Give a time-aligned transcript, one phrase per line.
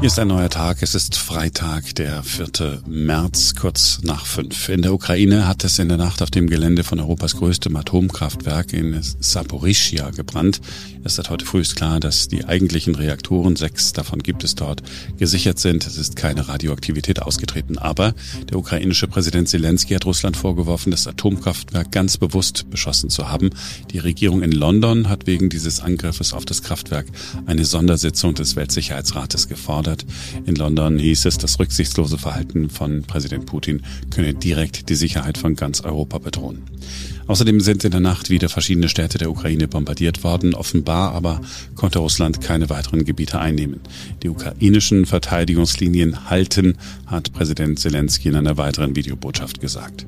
[0.00, 0.82] Hier ist ein neuer Tag.
[0.82, 2.84] Es ist Freitag, der 4.
[2.86, 4.70] März, kurz nach fünf.
[4.70, 8.72] In der Ukraine hat es in der Nacht auf dem Gelände von Europas größtem Atomkraftwerk
[8.72, 10.62] in Saporischia gebrannt.
[11.04, 14.82] Es ist heute früh ist klar, dass die eigentlichen Reaktoren, sechs davon gibt es dort,
[15.18, 15.86] gesichert sind.
[15.86, 17.76] Es ist keine Radioaktivität ausgetreten.
[17.76, 18.14] Aber
[18.48, 23.50] der ukrainische Präsident Zelensky hat Russland vorgeworfen, das Atomkraftwerk ganz bewusst beschossen zu haben.
[23.90, 27.04] Die Regierung in London hat wegen dieses Angriffes auf das Kraftwerk
[27.44, 30.04] eine Sondersitzung des Weltsicherheitsrates gefordert gefordert.
[30.46, 35.56] In London hieß es, das rücksichtslose Verhalten von Präsident Putin könne direkt die Sicherheit von
[35.56, 36.62] ganz Europa bedrohen.
[37.26, 40.54] Außerdem sind in der Nacht wieder verschiedene Städte der Ukraine bombardiert worden.
[40.54, 41.40] Offenbar aber
[41.76, 43.80] konnte Russland keine weiteren Gebiete einnehmen.
[44.22, 46.76] Die ukrainischen Verteidigungslinien halten,
[47.06, 50.06] hat Präsident Zelensky in einer weiteren Videobotschaft gesagt.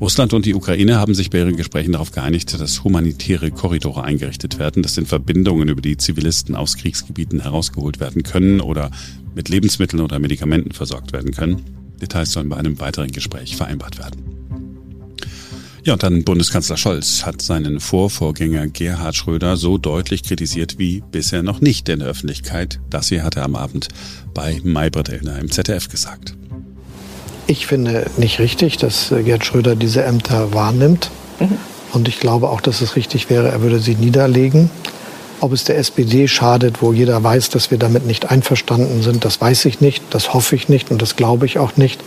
[0.00, 4.58] Russland und die Ukraine haben sich bei ihren Gesprächen darauf geeinigt, dass humanitäre Korridore eingerichtet
[4.58, 4.82] werden.
[4.82, 8.90] Das sind Verbindungen, über die Zivilisten aus Kriegsgebieten herausgeholt werden können oder
[9.34, 11.62] mit Lebensmitteln oder Medikamenten versorgt werden können.
[12.00, 14.22] Details sollen bei einem weiteren Gespräch vereinbart werden.
[15.82, 21.42] Ja, und dann Bundeskanzler Scholz hat seinen Vorvorgänger Gerhard Schröder so deutlich kritisiert wie bisher
[21.42, 22.80] noch nicht in der Öffentlichkeit.
[22.90, 23.88] Das hier hat er am Abend
[24.34, 26.36] bei Maybrit Illner im ZDF gesagt.
[27.46, 31.10] Ich finde nicht richtig, dass äh, Gerd Schröder diese Ämter wahrnimmt.
[31.38, 31.58] Mhm.
[31.92, 34.70] Und ich glaube auch, dass es richtig wäre, er würde sie niederlegen.
[35.40, 39.40] Ob es der SPD schadet, wo jeder weiß, dass wir damit nicht einverstanden sind, das
[39.40, 42.00] weiß ich nicht, das hoffe ich nicht und das glaube ich auch nicht.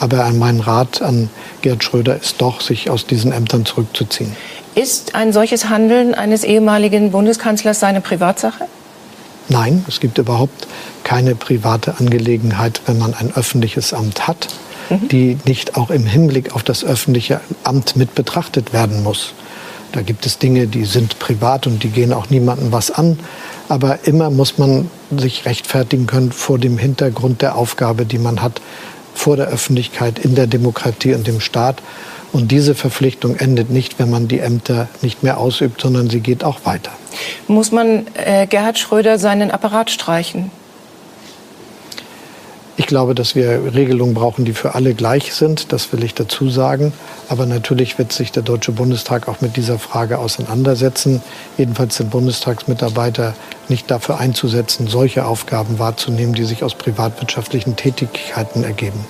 [0.00, 1.30] Aber mein Rat an
[1.62, 4.36] Gerd Schröder ist doch, sich aus diesen Ämtern zurückzuziehen.
[4.74, 8.66] Ist ein solches Handeln eines ehemaligen Bundeskanzlers seine Privatsache?
[9.48, 10.66] Nein, es gibt überhaupt
[11.02, 14.48] keine private Angelegenheit, wenn man ein öffentliches Amt hat
[14.90, 15.08] mhm.
[15.08, 19.34] die nicht auch im Hinblick auf das öffentliche Amt mit betrachtet werden muss.
[19.92, 23.18] Da gibt es Dinge, die sind privat und die gehen auch niemandem was an.
[23.68, 28.60] Aber immer muss man sich rechtfertigen können vor dem Hintergrund der Aufgabe, die man hat,
[29.14, 31.80] vor der Öffentlichkeit, in der Demokratie und dem Staat.
[32.34, 36.42] Und diese Verpflichtung endet nicht, wenn man die Ämter nicht mehr ausübt, sondern sie geht
[36.42, 36.90] auch weiter.
[37.46, 40.50] Muss man äh, Gerhard Schröder seinen Apparat streichen?
[42.76, 45.72] Ich glaube, dass wir Regelungen brauchen, die für alle gleich sind.
[45.72, 46.92] Das will ich dazu sagen.
[47.28, 51.22] Aber natürlich wird sich der Deutsche Bundestag auch mit dieser Frage auseinandersetzen.
[51.56, 53.34] Jedenfalls sind Bundestagsmitarbeiter
[53.68, 59.04] nicht dafür einzusetzen, solche Aufgaben wahrzunehmen, die sich aus privatwirtschaftlichen Tätigkeiten ergeben.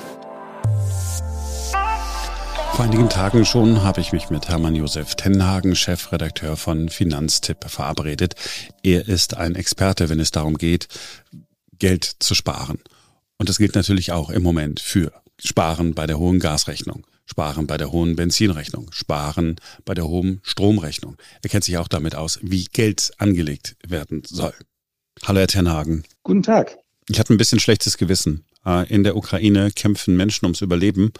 [2.74, 8.34] Vor einigen Tagen schon habe ich mich mit Hermann Josef Tenhagen, Chefredakteur von Finanztipp, verabredet.
[8.82, 10.88] Er ist ein Experte, wenn es darum geht,
[11.78, 12.80] Geld zu sparen.
[13.38, 17.76] Und das gilt natürlich auch im Moment für Sparen bei der hohen Gasrechnung, Sparen bei
[17.76, 21.16] der hohen Benzinrechnung, Sparen bei der hohen Stromrechnung.
[21.42, 24.52] Er kennt sich auch damit aus, wie Geld angelegt werden soll.
[25.22, 26.02] Hallo, Herr Tenhagen.
[26.24, 26.76] Guten Tag.
[27.08, 28.44] Ich hatte ein bisschen schlechtes Gewissen.
[28.66, 31.12] Äh, in der Ukraine kämpfen Menschen ums Überleben.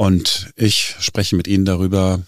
[0.00, 2.22] Und ich spreche mit Ihnen darüber,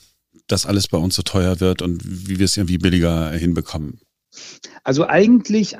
[0.46, 3.98] dass alles bei uns so teuer wird und wie wir es irgendwie billiger hinbekommen.
[4.84, 5.78] Also eigentlich,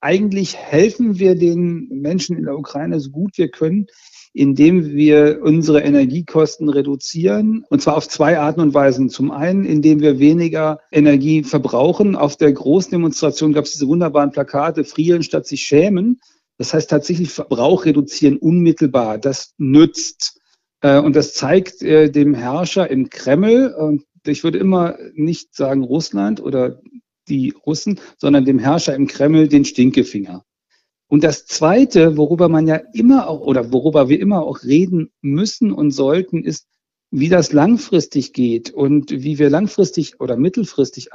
[0.00, 3.86] eigentlich helfen wir den Menschen in der Ukraine so gut wir können,
[4.32, 7.64] indem wir unsere Energiekosten reduzieren.
[7.70, 9.08] Und zwar auf zwei Arten und Weisen.
[9.08, 12.16] Zum einen, indem wir weniger Energie verbrauchen.
[12.16, 16.18] Auf der Großdemonstration gab es diese wunderbaren Plakate, frieren statt sich schämen.
[16.56, 19.18] Das heißt tatsächlich Verbrauch reduzieren unmittelbar.
[19.18, 20.37] Das nützt.
[20.80, 26.40] Äh, und das zeigt äh, dem Herrscher im Kreml, ich würde immer nicht sagen Russland
[26.40, 26.80] oder
[27.28, 30.44] die Russen, sondern dem Herrscher im Kreml den Stinkefinger.
[31.08, 35.72] Und das Zweite, worüber man ja immer auch oder worüber wir immer auch reden müssen
[35.72, 36.66] und sollten, ist,
[37.10, 41.14] wie das langfristig geht und wie wir langfristig oder mittelfristig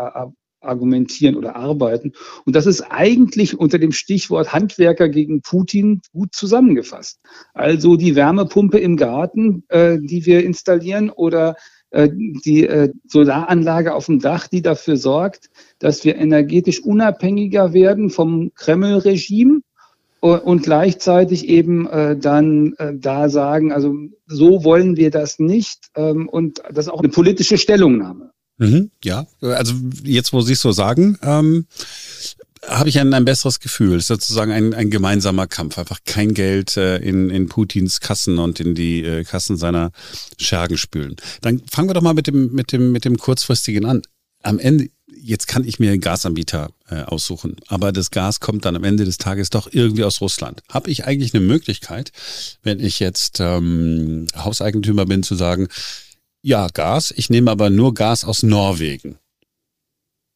[0.64, 2.14] argumentieren oder arbeiten.
[2.46, 7.20] Und das ist eigentlich unter dem Stichwort Handwerker gegen Putin gut zusammengefasst.
[7.54, 11.56] Also die Wärmepumpe im Garten, äh, die wir installieren oder
[11.94, 18.10] äh, die äh, Solaranlage auf dem Dach, die dafür sorgt, dass wir energetisch unabhängiger werden
[18.10, 19.62] vom Kreml-Regime
[20.24, 23.94] und gleichzeitig eben äh, dann äh, da sagen, also
[24.26, 28.33] so wollen wir das nicht ähm, und das ist auch eine politische Stellungnahme.
[28.58, 29.74] Mhm, ja, also
[30.04, 31.66] jetzt, wo Sie es so sagen, ähm,
[32.68, 33.96] habe ich ein, ein besseres Gefühl.
[33.96, 35.78] Es ist sozusagen ein, ein gemeinsamer Kampf.
[35.78, 39.92] Einfach kein Geld äh, in, in Putins Kassen und in die äh, Kassen seiner
[40.40, 41.16] Schergen spülen.
[41.42, 44.02] Dann fangen wir doch mal mit dem, mit dem, mit dem kurzfristigen an.
[44.44, 44.90] Am Ende,
[45.22, 49.06] jetzt kann ich mir einen Gasanbieter äh, aussuchen, aber das Gas kommt dann am Ende
[49.06, 50.62] des Tages doch irgendwie aus Russland.
[50.70, 52.12] Habe ich eigentlich eine Möglichkeit,
[52.62, 55.68] wenn ich jetzt ähm, Hauseigentümer bin, zu sagen,
[56.44, 59.18] ja, Gas, ich nehme aber nur Gas aus Norwegen?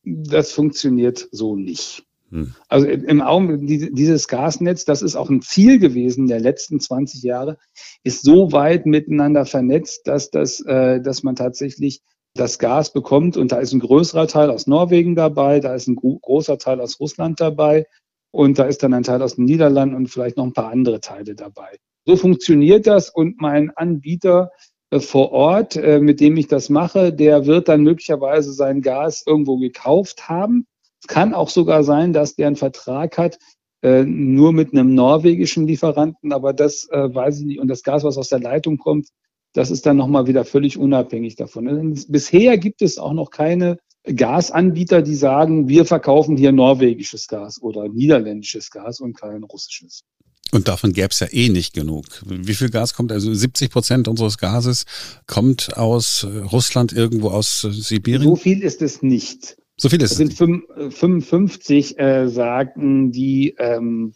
[0.04, 2.06] Das funktioniert so nicht.
[2.30, 2.56] Hm.
[2.70, 7.58] Also im Augenblick, dieses Gasnetz, das ist auch ein Ziel gewesen der letzten 20 Jahre,
[8.04, 12.02] ist so weit miteinander vernetzt, dass, das, äh, dass man tatsächlich
[12.34, 13.36] das Gas bekommt.
[13.36, 17.00] Und da ist ein größerer Teil aus Norwegen dabei, da ist ein großer Teil aus
[17.02, 17.86] Russland dabei
[18.32, 21.02] und da ist dann ein Teil aus den Niederlanden und vielleicht noch ein paar andere
[21.02, 21.78] Teile dabei.
[22.06, 24.52] So funktioniert das und mein Anbieter
[25.00, 29.58] vor Ort, äh, mit dem ich das mache, der wird dann möglicherweise sein Gas irgendwo
[29.58, 30.66] gekauft haben
[31.02, 33.38] es kann auch sogar sein, dass der einen Vertrag hat,
[33.84, 37.60] äh, nur mit einem norwegischen Lieferanten, aber das äh, weiß ich nicht.
[37.60, 39.10] Und das Gas, was aus der Leitung kommt,
[39.54, 41.94] das ist dann nochmal wieder völlig unabhängig davon.
[42.08, 47.88] Bisher gibt es auch noch keine Gasanbieter, die sagen, wir verkaufen hier norwegisches Gas oder
[47.88, 50.04] niederländisches Gas und kein russisches.
[50.52, 52.06] Und davon gäbe es ja eh nicht genug.
[52.26, 53.12] Wie viel Gas kommt?
[53.12, 54.86] Also 70 Prozent unseres Gases
[55.26, 58.24] kommt aus Russland, irgendwo aus Sibirien?
[58.24, 59.58] So viel ist es nicht.
[59.76, 60.18] So viel ist es.
[60.18, 64.14] sind 55, äh, sagen die ähm,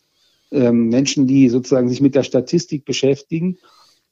[0.51, 3.57] ähm, Menschen, die sozusagen sich mit der Statistik beschäftigen.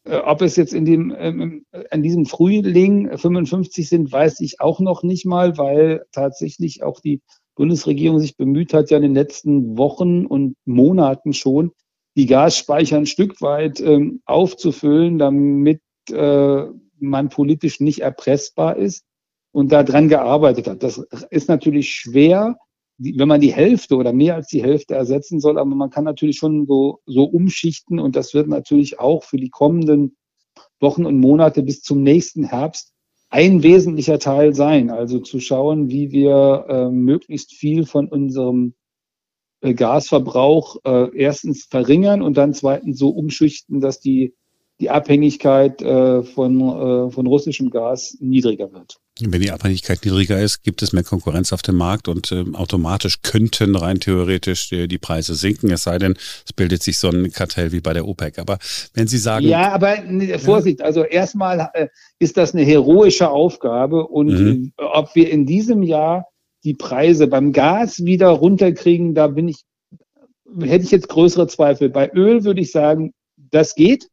[0.04, 4.80] Äh, ob es jetzt in dem, ähm, in diesem Frühling 55 sind, weiß ich auch
[4.80, 7.22] noch nicht mal, weil tatsächlich auch die
[7.56, 11.72] Bundesregierung sich bemüht hat, ja in den letzten Wochen und Monaten schon
[12.19, 15.80] die Gasspeicher ein Stück weit ähm, aufzufüllen, damit
[16.12, 16.63] äh,
[17.00, 19.06] man politisch nicht erpressbar ist
[19.54, 20.83] und daran gearbeitet hat.
[20.83, 20.98] Das
[21.30, 22.57] ist natürlich schwer,
[22.98, 26.36] wenn man die Hälfte oder mehr als die Hälfte ersetzen soll, aber man kann natürlich
[26.36, 30.18] schon so, so umschichten und das wird natürlich auch für die kommenden
[30.81, 32.92] Wochen und Monate bis zum nächsten Herbst
[33.30, 34.89] ein wesentlicher Teil sein.
[34.89, 38.74] Also zu schauen, wie wir äh, möglichst viel von unserem
[39.61, 44.33] Gasverbrauch äh, erstens verringern und dann zweitens so umschichten, dass die,
[44.79, 49.00] die Abhängigkeit äh, von, äh, von russischem Gas niedriger wird.
[49.21, 53.21] Wenn die Abhängigkeit niedriger ist, gibt es mehr Konkurrenz auf dem Markt und äh, automatisch
[53.21, 56.15] könnten rein theoretisch die, die, Preise sinken, es sei denn,
[56.45, 58.39] es bildet sich so ein Kartell wie bei der OPEC.
[58.39, 58.59] Aber
[58.94, 59.45] wenn Sie sagen.
[59.45, 59.97] Ja, aber
[60.39, 61.88] Vorsicht, also erstmal äh,
[62.19, 64.71] ist das eine heroische Aufgabe und mhm.
[64.77, 66.27] Äh, ob wir in diesem Jahr
[66.63, 69.63] die Preise beim Gas wieder runterkriegen, da bin ich,
[70.59, 71.89] hätte ich jetzt größere Zweifel.
[71.89, 74.09] Bei Öl würde ich sagen, das geht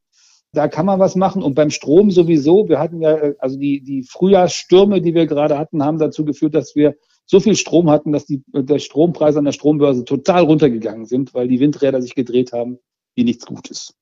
[0.57, 1.43] da kann man was machen.
[1.43, 2.69] Und beim Strom sowieso.
[2.69, 6.75] Wir hatten ja, also die, die Frühjahrsstürme, die wir gerade hatten, haben dazu geführt, dass
[6.75, 6.97] wir
[7.27, 11.49] so viel Strom hatten, dass die, der Strompreis an der Strombörse total runtergegangen sind, weil
[11.49, 12.79] die Windräder sich gedreht haben,
[13.15, 13.95] wie nichts Gutes.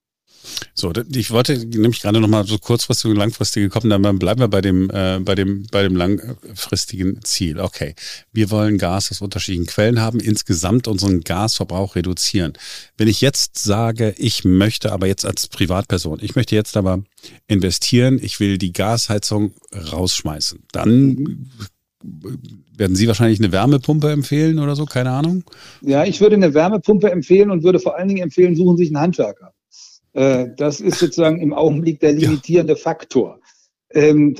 [0.75, 4.49] So, ich wollte nämlich gerade noch mal so kurzfristig und langfristig kommen, dann bleiben wir
[4.49, 7.61] bei dem, äh, bei dem, bei dem langfristigen Ziel.
[7.61, 7.95] Okay,
[8.33, 12.55] wir wollen Gas aus unterschiedlichen Quellen haben, insgesamt unseren Gasverbrauch reduzieren.
[12.97, 17.03] Wenn ich jetzt sage, ich möchte aber jetzt als Privatperson, ich möchte jetzt aber
[17.47, 21.51] investieren, ich will die Gasheizung rausschmeißen, dann
[22.77, 25.45] werden Sie wahrscheinlich eine Wärmepumpe empfehlen oder so, keine Ahnung?
[25.81, 28.95] Ja, ich würde eine Wärmepumpe empfehlen und würde vor allen Dingen empfehlen, suchen Sie sich
[28.95, 29.53] einen Handwerker.
[30.15, 33.41] Äh, das ist sozusagen im Augenblick der limitierende Faktor.
[33.91, 34.37] Ähm,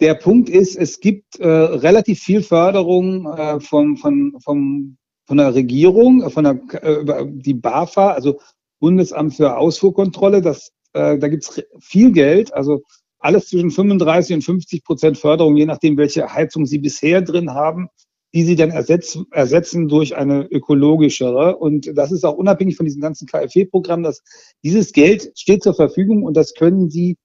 [0.00, 5.54] der Punkt ist, es gibt äh, relativ viel Förderung äh, von, von, von, von der
[5.54, 8.40] Regierung, von der, äh, die BAFA, also
[8.80, 10.42] Bundesamt für Ausfuhrkontrolle.
[10.42, 12.82] Das, äh, da gibt es viel Geld, also
[13.20, 17.88] alles zwischen 35 und 50 Prozent Förderung, je nachdem, welche Heizung Sie bisher drin haben
[18.34, 21.56] die sie dann ersetzen, ersetzen durch eine ökologischere.
[21.56, 24.22] Und das ist auch unabhängig von diesem ganzen KfW-Programm, dass
[24.64, 27.16] dieses Geld steht zur Verfügung und das können sie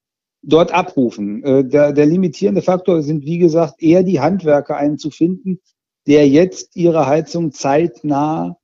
[0.44, 1.44] dort abrufen.
[1.44, 5.60] Äh, der, der limitierende Faktor sind, wie gesagt, eher die Handwerker einen zu finden,
[6.06, 8.58] der jetzt ihre Heizung zeitnah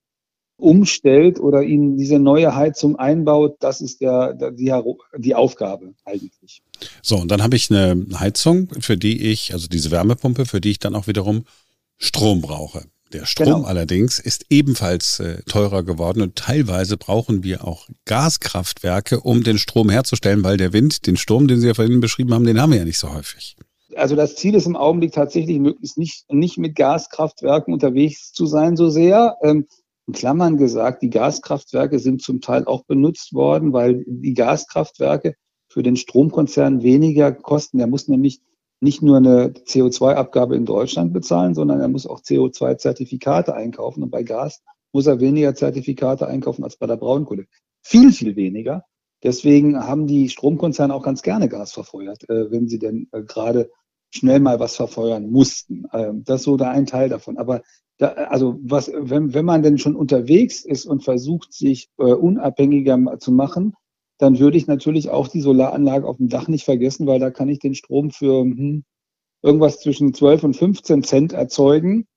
[0.57, 4.71] umstellt oder ihnen diese neue Heizung einbaut, das ist der die,
[5.17, 6.61] die Aufgabe eigentlich.
[7.01, 10.71] So, und dann habe ich eine Heizung, für die ich, also diese Wärmepumpe, für die
[10.71, 11.43] ich dann auch wiederum
[11.97, 12.85] Strom brauche.
[13.13, 13.63] Der Strom genau.
[13.63, 19.89] allerdings ist ebenfalls äh, teurer geworden und teilweise brauchen wir auch Gaskraftwerke, um den Strom
[19.89, 22.79] herzustellen, weil der Wind, den Sturm, den Sie ja vorhin beschrieben haben, den haben wir
[22.79, 23.55] ja nicht so häufig.
[23.95, 28.75] Also das Ziel ist im Augenblick tatsächlich möglichst nicht, nicht mit Gaskraftwerken unterwegs zu sein
[28.75, 29.37] so sehr.
[29.41, 29.67] Ähm,
[30.07, 35.35] in Klammern gesagt, die Gaskraftwerke sind zum Teil auch benutzt worden, weil die Gaskraftwerke
[35.67, 37.77] für den Stromkonzern weniger kosten.
[37.77, 38.41] Der muss nämlich
[38.85, 44.03] nicht nur eine CO2-Abgabe in Deutschland bezahlen, sondern er muss auch CO2-Zertifikate einkaufen.
[44.03, 44.63] Und bei Gas
[44.93, 47.47] muss er weniger Zertifikate einkaufen als bei der Braunkohle.
[47.81, 48.85] Viel, viel weniger.
[49.23, 53.71] Deswegen haben die Stromkonzerne auch ganz gerne Gas verfeuert, äh, wenn sie denn äh, gerade
[54.11, 55.85] schnell mal was verfeuern mussten.
[55.91, 57.37] Ähm, das ist so da ein Teil davon.
[57.37, 57.63] Aber
[57.97, 63.17] da, also was, wenn, wenn man denn schon unterwegs ist und versucht, sich äh, unabhängiger
[63.19, 63.73] zu machen,
[64.17, 67.49] dann würde ich natürlich auch die Solaranlage auf dem Dach nicht vergessen, weil da kann
[67.49, 68.83] ich den Strom für hm,
[69.41, 72.07] irgendwas zwischen 12 und 15 Cent erzeugen.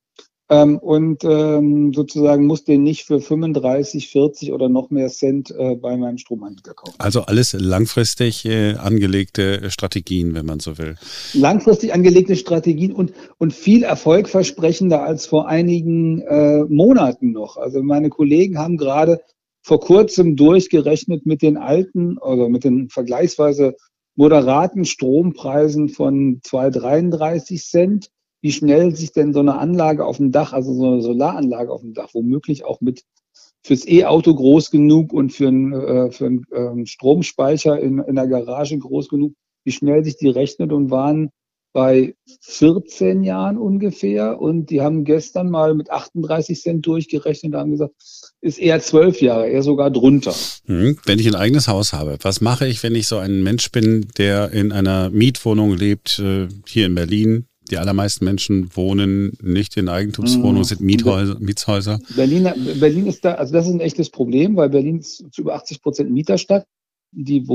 [0.50, 5.74] ähm, und ähm, sozusagen muss den nicht für 35, 40 oder noch mehr Cent äh,
[5.74, 6.94] bei meinem Stromanbieter kaufen.
[6.96, 10.94] Also alles langfristig äh, angelegte Strategien, wenn man so will.
[11.34, 17.58] Langfristig angelegte Strategien und, und viel erfolgversprechender als vor einigen äh, Monaten noch.
[17.58, 19.20] Also meine Kollegen haben gerade
[19.62, 23.74] vor kurzem durchgerechnet mit den alten oder mit den vergleichsweise
[24.16, 28.10] moderaten Strompreisen von 2,33 Cent.
[28.40, 31.80] Wie schnell sich denn so eine Anlage auf dem Dach, also so eine Solaranlage auf
[31.80, 33.02] dem Dach, womöglich auch mit
[33.64, 38.28] fürs E-Auto groß genug und für einen, äh, für einen ähm, Stromspeicher in, in der
[38.28, 39.34] Garage groß genug,
[39.64, 41.30] wie schnell sich die rechnet und waren
[41.78, 47.70] bei 14 Jahren ungefähr und die haben gestern mal mit 38 Cent durchgerechnet und haben
[47.70, 47.94] gesagt,
[48.40, 50.34] ist eher zwölf Jahre, eher sogar drunter.
[50.66, 53.70] Hm, wenn ich ein eigenes Haus habe, was mache ich, wenn ich so ein Mensch
[53.70, 59.76] bin, der in einer Mietwohnung lebt, äh, hier in Berlin, die allermeisten Menschen wohnen nicht
[59.76, 62.00] in Eigentumswohnungen, sind Miethäuser, Mietshäuser.
[62.16, 65.54] Berlin, Berlin ist da, also das ist ein echtes Problem, weil Berlin ist zu über
[65.54, 66.66] 80 Prozent Mieterstadt.
[67.12, 67.46] Die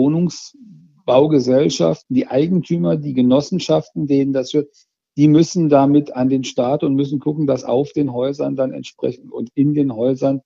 [1.05, 4.69] Wohnungsbaugesellschaften, die Eigentümer, die Genossenschaften, denen das wird,
[5.15, 9.31] die müssen damit an den Staat und müssen gucken, dass auf den Häusern dann entsprechend
[9.31, 10.41] und in den Häusern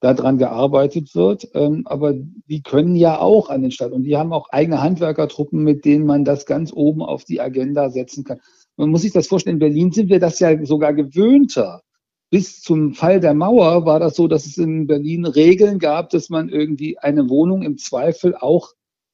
[0.00, 1.48] daran gearbeitet wird.
[1.54, 5.62] Ähm, aber die können ja auch an den Staat und die haben auch eigene Handwerkertruppen,
[5.62, 8.40] mit denen man das ganz oben auf die Agenda setzen kann.
[8.76, 11.82] Man muss sich das vorstellen, in Berlin sind wir das ja sogar gewöhnter.
[12.30, 16.30] Bis zum Fall der Mauer war das so, dass es in Berlin Regeln gab, dass
[16.30, 18.72] man irgendwie eine Wohnung im Zweifel auch,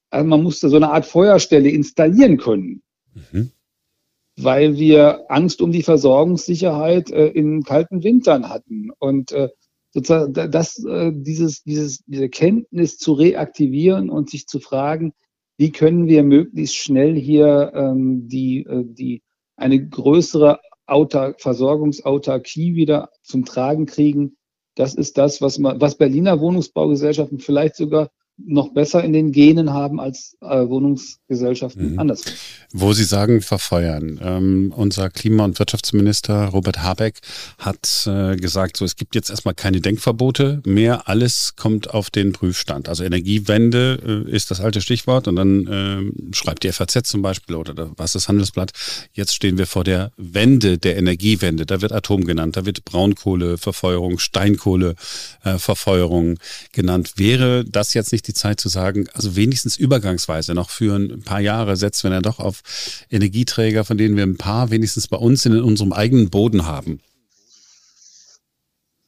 [0.09, 2.81] also man musste so eine Art Feuerstelle installieren können.
[3.13, 3.51] Mhm.
[4.39, 8.91] Weil wir Angst um die Versorgungssicherheit äh, in kalten Wintern hatten.
[8.99, 9.49] Und äh,
[9.91, 15.13] sozusagen das, äh, dieses, dieses, diese Kenntnis zu reaktivieren und sich zu fragen,
[15.57, 19.23] wie können wir möglichst schnell hier ähm, die, äh, die
[19.55, 24.37] eine größere Autark Versorgungsautarkie wieder zum Tragen kriegen.
[24.75, 29.73] Das ist das, was man, was Berliner Wohnungsbaugesellschaften vielleicht sogar noch besser in den Genen
[29.73, 31.99] haben als äh, Wohnungsgesellschaften mhm.
[31.99, 32.29] anderswo.
[32.71, 34.19] Wo Sie sagen, verfeuern.
[34.21, 37.15] Ähm, unser Klima- und Wirtschaftsminister Robert Habeck
[37.57, 42.33] hat äh, gesagt, so es gibt jetzt erstmal keine Denkverbote mehr, alles kommt auf den
[42.33, 42.89] Prüfstand.
[42.89, 46.03] Also Energiewende äh, ist das alte Stichwort und dann äh,
[46.35, 48.71] schreibt die FAZ zum Beispiel oder was das Handelsblatt,
[49.13, 51.65] jetzt stehen wir vor der Wende, der Energiewende.
[51.65, 56.37] Da wird Atom genannt, da wird Braunkohleverfeuerung, Steinkohleverfeuerung
[56.71, 57.13] genannt.
[57.15, 61.39] Wäre das jetzt nicht die Zeit zu sagen, also wenigstens übergangsweise noch für ein paar
[61.39, 62.61] Jahre setzen wir dann doch auf
[63.09, 66.99] Energieträger, von denen wir ein paar wenigstens bei uns in unserem eigenen Boden haben?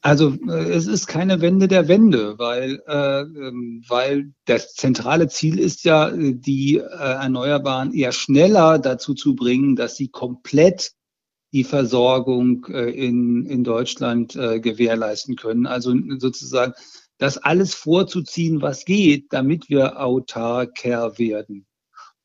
[0.02, 5.60] Also äh, es ist keine Wende der Wende, weil, äh, ähm, weil das zentrale Ziel
[5.60, 10.94] ist ja, die äh, Erneuerbaren eher schneller dazu zu bringen, dass sie komplett
[11.52, 15.66] die Versorgung äh, in, in Deutschland äh, gewährleisten können.
[15.66, 16.74] Also sozusagen
[17.20, 21.68] das alles vorzuziehen, was geht, damit wir autarker werden.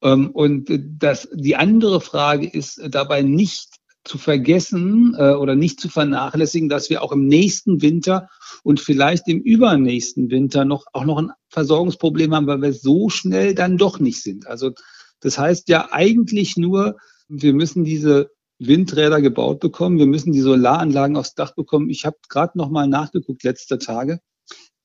[0.03, 3.75] Ähm, und das, die andere Frage ist dabei nicht
[4.05, 8.29] zu vergessen äh, oder nicht zu vernachlässigen, dass wir auch im nächsten Winter
[8.63, 13.55] und vielleicht im übernächsten Winter noch auch noch ein Versorgungsproblem haben, weil wir so schnell
[13.55, 14.47] dann doch nicht sind.
[14.47, 14.73] Also
[15.21, 16.97] das heißt ja eigentlich nur,
[17.29, 21.89] wir müssen diese Windräder gebaut bekommen, wir müssen die Solaranlagen aufs Dach bekommen.
[21.89, 24.21] Ich habe gerade noch mal nachgeguckt letzte Tage.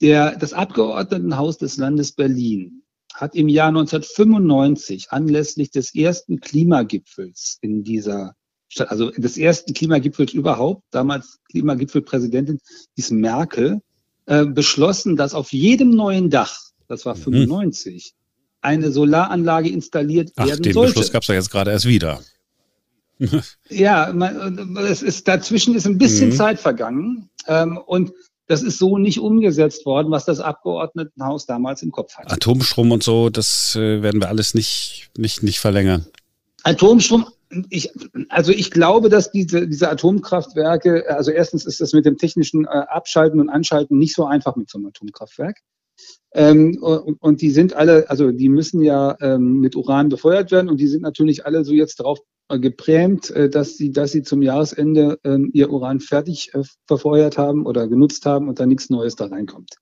[0.01, 7.83] Der, das Abgeordnetenhaus des Landes Berlin hat im Jahr 1995 anlässlich des ersten Klimagipfels in
[7.83, 8.35] dieser
[8.69, 12.59] Stadt, also des ersten Klimagipfels überhaupt, damals Klimagipfelpräsidentin
[12.95, 13.81] hieß Merkel,
[14.27, 16.55] äh, beschlossen, dass auf jedem neuen Dach,
[16.87, 18.17] das war 95, mhm.
[18.61, 20.93] eine Solaranlage installiert Ach, werden den sollte.
[20.93, 22.21] Beschluss gab es ja jetzt gerade erst wieder.
[23.69, 26.35] ja, man, es ist dazwischen ist ein bisschen mhm.
[26.35, 28.13] Zeit vergangen ähm, und
[28.49, 32.31] das ist so nicht umgesetzt worden, was das Abgeordnetenhaus damals im Kopf hatte.
[32.31, 36.07] Atomstrom und so, das äh, werden wir alles nicht, nicht, nicht verlängern.
[36.63, 37.27] Atomstrom,
[37.69, 37.91] ich,
[38.29, 42.69] also ich glaube, dass diese, diese Atomkraftwerke, also erstens ist das mit dem technischen äh,
[42.69, 45.59] Abschalten und Anschalten nicht so einfach mit so einem Atomkraftwerk.
[46.33, 50.69] Ähm, und, und, die sind alle, also die müssen ja ähm, mit Uran befeuert werden
[50.69, 52.19] und die sind natürlich alle so jetzt darauf
[52.57, 57.65] geprämt, äh, dass sie, dass sie zum Jahresende ähm, ihr Uran fertig äh, verfeuert haben
[57.65, 59.75] oder genutzt haben und da nichts Neues da reinkommt.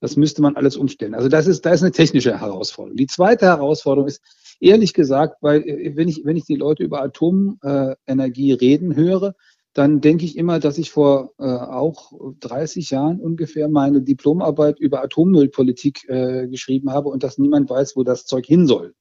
[0.00, 1.14] Das müsste man alles umstellen.
[1.14, 2.96] Also das ist, da ist eine technische Herausforderung.
[2.96, 4.22] Die zweite Herausforderung ist,
[4.60, 9.34] ehrlich gesagt, weil wenn ich, wenn ich die Leute über Atomenergie reden höre,
[9.76, 15.02] dann denke ich immer, dass ich vor äh, auch 30 Jahren ungefähr meine Diplomarbeit über
[15.02, 18.94] Atommüllpolitik äh, geschrieben habe und dass niemand weiß, wo das Zeug hin soll.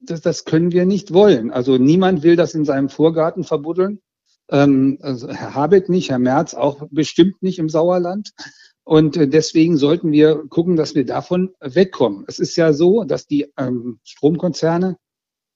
[0.00, 1.50] Das, das können wir nicht wollen.
[1.50, 4.00] Also niemand will das in seinem Vorgarten verbuddeln.
[4.50, 8.32] Ähm, also Herr Habeck nicht, Herr Merz auch bestimmt nicht im Sauerland.
[8.84, 12.24] Und äh, deswegen sollten wir gucken, dass wir davon wegkommen.
[12.26, 14.96] Es ist ja so, dass die ähm, Stromkonzerne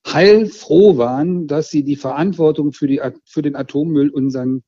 [0.06, 4.62] heilfroh waren, dass sie die Verantwortung für, die, für den Atommüll unseren,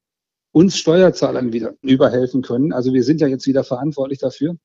[0.52, 2.72] uns Steuerzahlern wieder überhelfen können.
[2.72, 4.56] Also wir sind ja jetzt wieder verantwortlich dafür,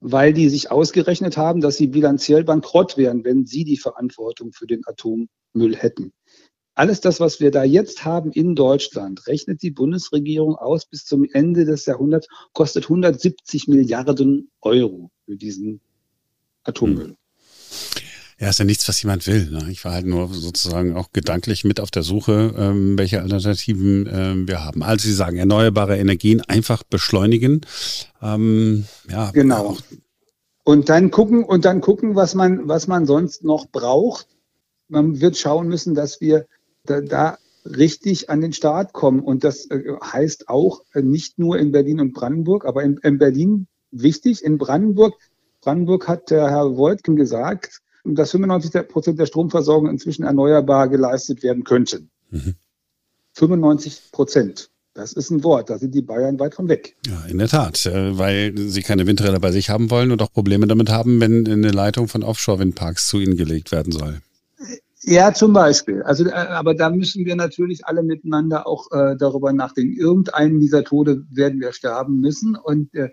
[0.00, 4.66] weil die sich ausgerechnet haben, dass sie bilanziell bankrott wären, wenn sie die Verantwortung für
[4.66, 6.12] den Atommüll hätten.
[6.74, 11.24] Alles das, was wir da jetzt haben in Deutschland, rechnet die Bundesregierung aus bis zum
[11.30, 15.82] Ende des Jahrhunderts, kostet 170 Milliarden Euro für diesen
[16.64, 17.16] Atommüll.
[18.42, 19.48] Ja, ist ja nichts, was jemand will.
[19.50, 19.68] Ne?
[19.70, 24.48] Ich war halt nur sozusagen auch gedanklich mit auf der Suche, ähm, welche Alternativen ähm,
[24.48, 24.82] wir haben.
[24.82, 27.60] Also Sie sagen, erneuerbare Energien einfach beschleunigen.
[28.20, 29.76] Ähm, ja, genau.
[30.64, 34.26] Und dann gucken und dann gucken, was man was man sonst noch braucht.
[34.88, 36.46] Man wird schauen müssen, dass wir
[36.84, 39.20] da, da richtig an den Start kommen.
[39.20, 43.18] Und das äh, heißt auch äh, nicht nur in Berlin und Brandenburg, aber in, in
[43.18, 45.14] Berlin wichtig, in Brandenburg.
[45.60, 51.64] Brandenburg hat der Herr Woltgen gesagt, dass 95 Prozent der Stromversorgung inzwischen erneuerbar geleistet werden
[51.64, 52.10] könnten.
[52.30, 52.54] Mhm.
[53.34, 54.70] 95 Prozent.
[54.94, 56.96] Das ist ein Wort, da sind die Bayern weit von weg.
[57.06, 60.30] Ja, in der Tat, äh, weil sie keine Windräder bei sich haben wollen und auch
[60.30, 64.20] Probleme damit haben, wenn eine Leitung von Offshore-Windparks zu ihnen gelegt werden soll.
[65.04, 66.02] Ja, zum Beispiel.
[66.02, 69.96] Also, äh, aber da müssen wir natürlich alle miteinander auch äh, darüber nachdenken.
[69.96, 72.54] Irgendeinen dieser Tode werden wir sterben müssen.
[72.54, 73.08] Und äh,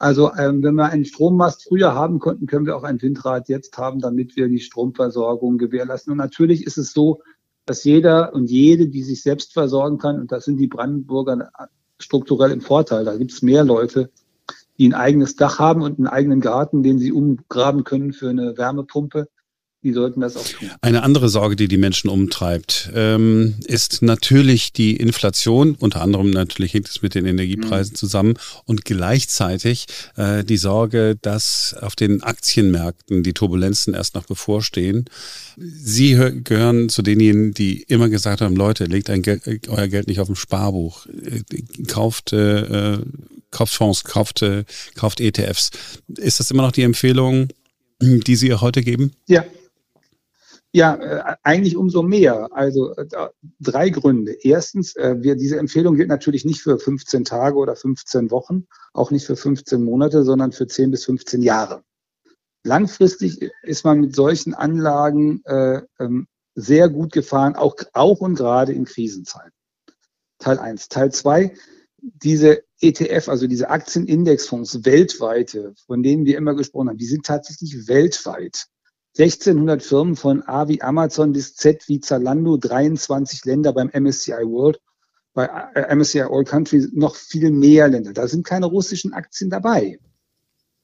[0.00, 3.76] also, ähm, wenn wir einen Strommast früher haben konnten, können wir auch ein Windrad jetzt
[3.76, 6.10] haben, damit wir die Stromversorgung gewährleisten.
[6.10, 7.20] Und natürlich ist es so,
[7.66, 11.50] dass jeder und jede, die sich selbst versorgen kann, und das sind die Brandenburger
[11.98, 13.04] strukturell im Vorteil.
[13.04, 14.10] Da gibt es mehr Leute,
[14.78, 18.56] die ein eigenes Dach haben und einen eigenen Garten, den sie umgraben können für eine
[18.56, 19.28] Wärmepumpe
[19.82, 20.70] die sollten das auch tun.
[20.82, 25.74] Eine andere Sorge, die die Menschen umtreibt, ähm, ist natürlich die Inflation.
[25.74, 27.96] Unter anderem natürlich hängt es mit den Energiepreisen mhm.
[27.96, 28.34] zusammen
[28.66, 35.06] und gleichzeitig äh, die Sorge, dass auf den Aktienmärkten die Turbulenzen erst noch bevorstehen.
[35.56, 36.12] Sie
[36.44, 40.28] gehören zu denjenigen, die immer gesagt haben, Leute, legt ein Geld, euer Geld nicht auf
[40.28, 41.42] dem Sparbuch, äh,
[41.86, 42.98] kauft äh,
[43.50, 44.64] kauft Fonds, kauft, äh,
[44.94, 45.70] kauft ETFs.
[46.16, 47.48] Ist das immer noch die Empfehlung,
[48.00, 49.12] die Sie heute geben?
[49.26, 49.44] Ja,
[50.72, 52.48] ja, äh, eigentlich umso mehr.
[52.52, 53.06] Also äh,
[53.58, 54.32] drei Gründe.
[54.42, 59.10] Erstens, äh, wir, diese Empfehlung gilt natürlich nicht für 15 Tage oder 15 Wochen, auch
[59.10, 61.82] nicht für 15 Monate, sondern für 10 bis 15 Jahre.
[62.62, 68.72] Langfristig ist man mit solchen Anlagen äh, ähm, sehr gut gefahren, auch, auch und gerade
[68.72, 69.52] in Krisenzeiten.
[70.38, 70.88] Teil eins.
[70.88, 71.54] Teil zwei:
[71.98, 77.88] diese ETF, also diese Aktienindexfonds weltweite, von denen wir immer gesprochen haben, die sind tatsächlich
[77.88, 78.66] weltweit
[79.18, 84.80] 1600 Firmen von A wie Amazon bis Z wie Zalando, 23 Länder beim MSCI World,
[85.34, 88.12] bei äh, MSCI All Countries noch viel mehr Länder.
[88.12, 89.98] Da sind keine russischen Aktien dabei.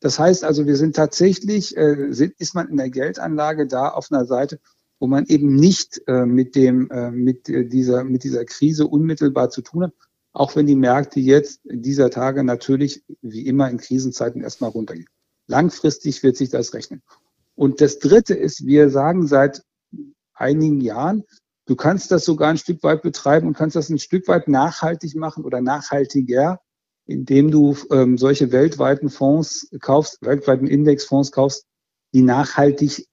[0.00, 4.10] Das heißt also, wir sind tatsächlich, äh, sind, ist man in der Geldanlage da auf
[4.10, 4.60] einer Seite,
[4.98, 9.50] wo man eben nicht äh, mit dem, äh, mit äh, dieser, mit dieser Krise unmittelbar
[9.50, 9.92] zu tun hat,
[10.32, 15.08] auch wenn die Märkte jetzt dieser Tage natürlich wie immer in Krisenzeiten erstmal runtergehen.
[15.46, 17.02] Langfristig wird sich das rechnen.
[17.56, 19.62] Und das Dritte ist, wir sagen seit
[20.34, 21.24] einigen Jahren,
[21.66, 25.16] du kannst das sogar ein Stück weit betreiben und kannst das ein Stück weit nachhaltig
[25.16, 26.60] machen oder nachhaltiger,
[27.06, 31.64] indem du ähm, solche weltweiten Fonds kaufst, weltweiten Indexfonds kaufst,
[32.12, 33.06] die nachhaltig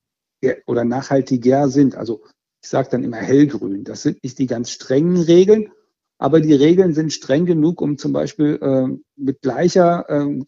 [0.65, 1.95] oder nachhaltiger sind.
[1.95, 2.21] Also
[2.61, 3.83] ich sage dann immer hellgrün.
[3.83, 5.71] Das sind nicht die ganz strengen Regeln,
[6.17, 10.39] aber die Regeln sind streng genug, um zum Beispiel äh, mit gleicher, äh,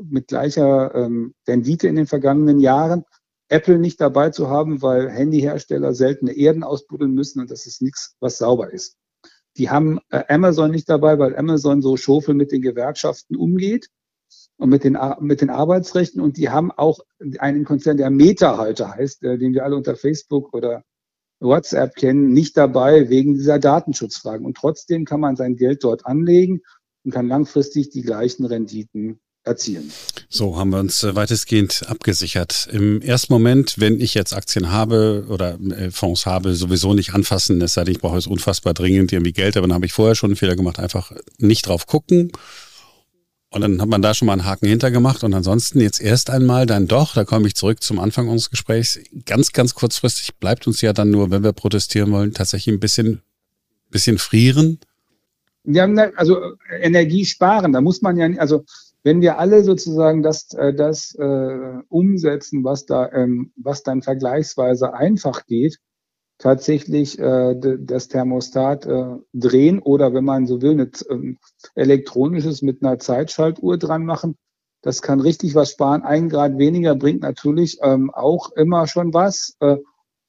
[0.00, 3.04] mit gleicher ähm, Rendite in den vergangenen Jahren
[3.54, 8.16] Apple nicht dabei zu haben, weil Handyhersteller seltene Erden ausbuddeln müssen und das ist nichts,
[8.18, 8.96] was sauber ist.
[9.56, 13.88] Die haben äh, Amazon nicht dabei, weil Amazon so schofel mit den Gewerkschaften umgeht
[14.56, 16.20] und mit den, mit den Arbeitsrechten.
[16.20, 16.98] Und die haben auch
[17.38, 20.82] einen Konzern, der Meta-Halter heißt, äh, den wir alle unter Facebook oder
[21.38, 24.44] WhatsApp kennen, nicht dabei wegen dieser Datenschutzfragen.
[24.44, 26.62] Und trotzdem kann man sein Geld dort anlegen
[27.04, 29.92] und kann langfristig die gleichen Renditen erzielen.
[30.28, 32.68] So haben wir uns äh, weitestgehend abgesichert.
[32.72, 37.60] Im ersten Moment, wenn ich jetzt Aktien habe oder äh, Fonds habe, sowieso nicht anfassen,
[37.60, 40.14] es sei denn, ich brauche es unfassbar dringend irgendwie Geld, aber dann habe ich vorher
[40.14, 42.32] schon einen Fehler gemacht, einfach nicht drauf gucken.
[43.50, 46.66] Und dann hat man da schon mal einen Haken hintergemacht und ansonsten jetzt erst einmal
[46.66, 50.80] dann doch, da komme ich zurück zum Anfang unseres Gesprächs, ganz, ganz kurzfristig bleibt uns
[50.80, 53.22] ja dann nur, wenn wir protestieren wollen, tatsächlich ein bisschen,
[53.90, 54.80] bisschen frieren.
[55.62, 55.84] Ja,
[56.16, 58.64] also Energie sparen, da muss man ja, also
[59.04, 64.94] wenn wir alle sozusagen das, äh, das äh, umsetzen, was da, ähm, was dann vergleichsweise
[64.94, 65.78] einfach geht,
[66.38, 72.82] tatsächlich äh, das Thermostat äh, drehen oder wenn man so will, ein äh, elektronisches mit
[72.82, 74.36] einer Zeitschaltuhr dran machen.
[74.82, 76.02] Das kann richtig was sparen.
[76.02, 79.56] Ein Grad weniger bringt natürlich ähm, auch immer schon was.
[79.60, 79.76] Äh,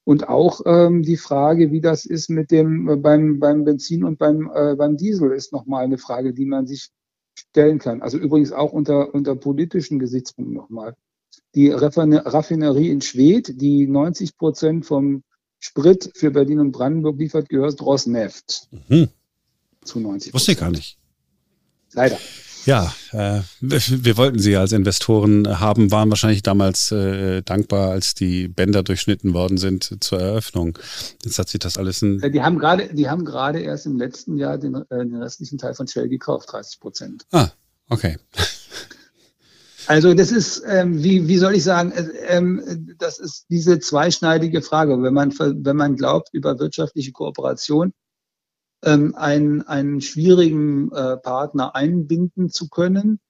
[0.04, 4.18] und auch ähm, die Frage, wie das ist mit dem äh, beim, beim Benzin und
[4.18, 6.90] beim, äh, beim Diesel, ist nochmal eine Frage, die man sich
[7.38, 8.02] stellen kann.
[8.02, 10.96] Also übrigens auch unter, unter politischen Gesichtspunkten nochmal.
[11.54, 15.22] Die Raffinerie in Schwedt, die 90 Prozent vom
[15.58, 18.68] Sprit für Berlin und Brandenburg liefert, gehört Rosneft.
[18.88, 19.08] Mhm.
[19.84, 20.98] Zu 90 Wusste ich gar nicht.
[21.92, 22.18] Leider.
[22.66, 28.48] Ja, äh, wir wollten Sie als Investoren haben, waren wahrscheinlich damals äh, dankbar, als die
[28.48, 30.76] Bänder durchschnitten worden sind zur Eröffnung.
[31.24, 32.20] Jetzt hat sich das alles ein.
[32.32, 35.74] Die haben gerade, die haben gerade erst im letzten Jahr den, äh, den restlichen Teil
[35.74, 37.26] von Shell gekauft, 30 Prozent.
[37.30, 37.50] Ah,
[37.88, 38.16] okay.
[39.86, 44.60] Also das ist, ähm, wie, wie soll ich sagen, äh, ähm, das ist diese zweischneidige
[44.60, 45.00] Frage.
[45.00, 47.92] Wenn man, wenn man glaubt, über wirtschaftliche Kooperation
[48.90, 53.20] einen, einen schwierigen äh, Partner einbinden zu können,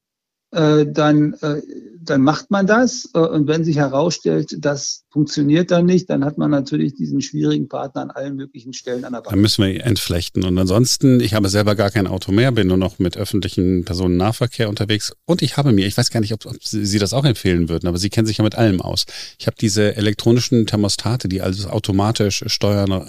[0.53, 1.61] äh, dann, äh,
[2.01, 3.11] dann macht man das.
[3.15, 7.69] Äh, und wenn sich herausstellt, das funktioniert dann nicht, dann hat man natürlich diesen schwierigen
[7.69, 9.31] Partner an allen möglichen Stellen an der Bank.
[9.31, 10.45] Dann müssen wir entflechten.
[10.45, 14.69] Und ansonsten, ich habe selber gar kein Auto mehr, bin nur noch mit öffentlichen Personennahverkehr
[14.69, 15.13] unterwegs.
[15.25, 17.89] Und ich habe mir, ich weiß gar nicht, ob, ob Sie das auch empfehlen würden,
[17.89, 19.05] aber Sie kennen sich ja mit allem aus.
[19.39, 23.05] Ich habe diese elektronischen Thermostate, die also automatisch steuern, äh,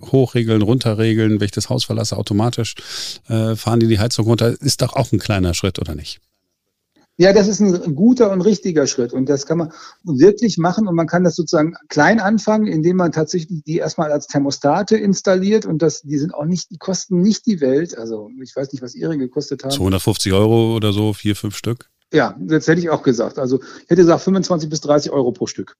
[0.00, 2.74] hochregeln, runterregeln, wenn ich das Haus verlasse, automatisch
[3.28, 4.60] äh, fahren die die Heizung runter.
[4.60, 6.20] Ist doch auch ein kleiner Schritt, oder nicht?
[7.20, 9.72] Ja, das ist ein guter und richtiger Schritt und das kann man
[10.04, 14.26] wirklich machen und man kann das sozusagen klein anfangen, indem man tatsächlich die erstmal als
[14.26, 17.98] Thermostate installiert und das, die sind auch nicht, die kosten nicht die Welt.
[17.98, 19.70] Also ich weiß nicht, was ihre gekostet haben.
[19.70, 21.90] 250 Euro oder so, vier, fünf Stück?
[22.10, 23.38] Ja, das hätte ich auch gesagt.
[23.38, 25.76] Also ich hätte gesagt 25 bis 30 Euro pro Stück.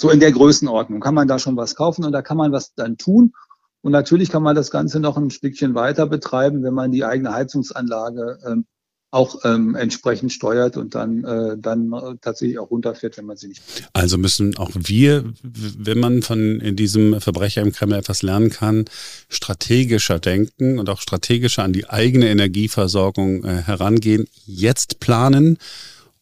[0.00, 2.74] So in der Größenordnung kann man da schon was kaufen und da kann man was
[2.74, 3.32] dann tun.
[3.80, 7.32] Und natürlich kann man das Ganze noch ein Stückchen weiter betreiben, wenn man die eigene
[7.32, 8.64] Heizungsanlage ähm,
[9.10, 13.48] auch ähm, entsprechend steuert und dann, äh, dann äh, tatsächlich auch runterfährt, wenn man sie
[13.48, 13.62] nicht.
[13.94, 18.84] Also müssen auch wir, wenn man von diesem Verbrecher im Kreml etwas lernen kann,
[19.30, 25.58] strategischer denken und auch strategischer an die eigene Energieversorgung äh, herangehen, jetzt planen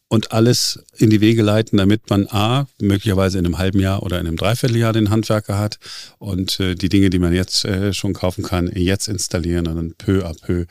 [0.09, 4.19] und alles in die Wege leiten, damit man A, möglicherweise in einem halben Jahr oder
[4.19, 5.79] in einem Dreivierteljahr den Handwerker hat
[6.17, 9.93] und äh, die Dinge, die man jetzt äh, schon kaufen kann, jetzt installieren und dann
[9.97, 10.65] peu à peu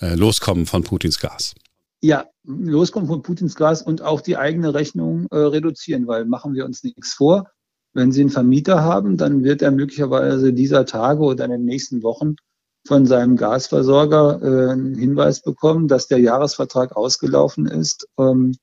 [0.00, 1.54] äh, loskommen von Putins Gas.
[2.02, 6.64] Ja, loskommen von Putins Gas und auch die eigene Rechnung äh, reduzieren, weil machen wir
[6.64, 7.50] uns nichts vor.
[7.92, 12.02] Wenn Sie einen Vermieter haben, dann wird er möglicherweise dieser Tage oder in den nächsten
[12.02, 12.36] Wochen
[12.86, 18.56] von seinem Gasversorger äh, einen Hinweis bekommen, dass der Jahresvertrag ausgelaufen ist ähm,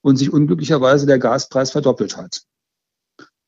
[0.00, 2.42] und sich unglücklicherweise der Gaspreis verdoppelt hat.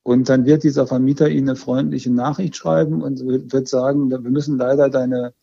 [0.03, 4.59] Und dann wird dieser Vermieter Ihnen eine freundliche Nachricht schreiben und wird sagen, wir müssen
[4.59, 5.35] leider deine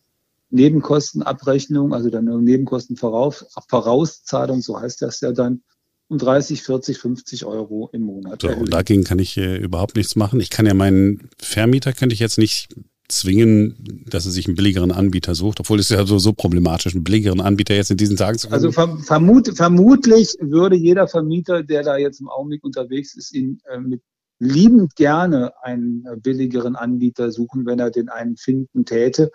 [0.50, 5.62] Nebenkostenabrechnung, also deine Nebenkostenvorauszahlung, so heißt das ja dann,
[6.08, 8.42] um 30, 40, 50 Euro im Monat.
[8.42, 10.40] So, und dagegen kann ich äh, überhaupt nichts machen.
[10.40, 12.74] Ich kann ja meinen Vermieter könnte ich jetzt nicht
[13.08, 17.04] zwingen, dass er sich einen billigeren Anbieter sucht, obwohl es ja so, so problematisch, einen
[17.04, 18.66] billigeren Anbieter jetzt in diesen Tagen zu finden.
[18.66, 23.78] Also vermut, vermutlich würde jeder Vermieter, der da jetzt im Augenblick unterwegs ist, ihn äh,
[23.78, 24.02] mit
[24.40, 29.30] liebend gerne einen äh, billigeren Anbieter suchen, wenn er den einen finden täte,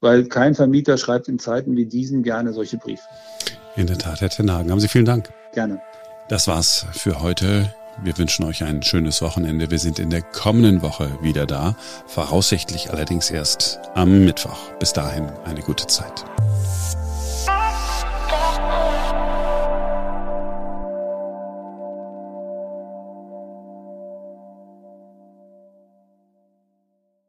[0.00, 3.04] weil kein Vermieter schreibt in Zeiten wie diesen gerne solche Briefe.
[3.76, 5.30] In der Tat, Herr Tenhagen, haben Sie vielen Dank.
[5.52, 5.80] Gerne.
[6.28, 7.72] Das war's für heute.
[8.02, 9.70] Wir wünschen euch ein schönes Wochenende.
[9.70, 14.70] Wir sind in der kommenden Woche wieder da, voraussichtlich allerdings erst am Mittwoch.
[14.78, 16.24] Bis dahin eine gute Zeit.